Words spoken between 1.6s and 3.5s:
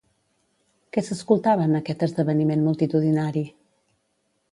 en aquest esdeveniment multitudinari?